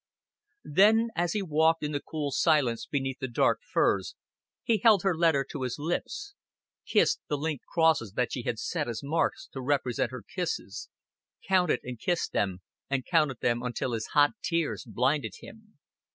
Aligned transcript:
Then, 0.63 1.09
as 1.15 1.33
he 1.33 1.43
walked 1.43 1.83
in 1.83 1.91
the 1.91 1.99
cool 2.01 2.31
silence 2.31 2.87
beneath 2.87 3.19
the 3.19 3.27
dark 3.27 3.59
firs, 3.61 4.15
he 4.63 4.79
held 4.79 5.03
her 5.03 5.15
letter 5.15 5.45
to 5.51 5.61
his 5.61 5.77
lips 5.77 6.33
kissed 6.87 7.21
the 7.29 7.37
inked 7.45 7.65
crosses 7.67 8.13
that 8.13 8.31
she 8.33 8.41
had 8.41 8.57
set 8.57 8.87
as 8.89 9.03
marks 9.03 9.47
to 9.53 9.61
represent 9.61 10.09
her 10.09 10.23
kisses 10.23 10.89
counted 11.47 11.81
and 11.83 11.99
kissed 11.99 12.31
them 12.33 12.61
and 12.89 13.05
counted 13.05 13.41
them 13.41 13.61
until 13.61 13.91
his 13.91 14.07
hot 14.13 14.31
tears 14.41 14.85
blinded 14.87 15.33
him. 15.41 15.77